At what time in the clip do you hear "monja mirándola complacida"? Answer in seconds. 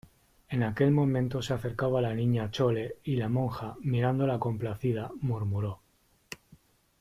3.29-5.11